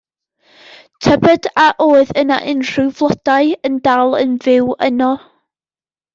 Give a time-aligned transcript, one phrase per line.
[1.07, 5.13] Tybed a oedd yna unrhyw flodau yn dal yn fyw yno.